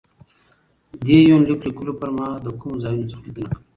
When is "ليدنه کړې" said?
3.25-3.59